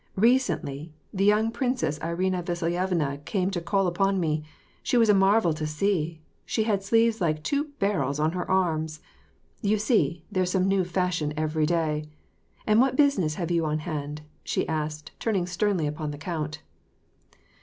[0.17, 4.43] Recently, the young Princess Irena Vasilyevna came to call upon me:
[4.81, 8.99] she was a marvel to see; she had sleeves like two barrels on her arms.
[9.61, 12.05] You see, there's some new fashion every day.
[12.65, 14.23] And what business have you on hand?
[14.43, 16.63] she asked, turuing sternly upon the count.